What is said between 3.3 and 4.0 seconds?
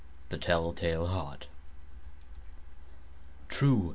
True!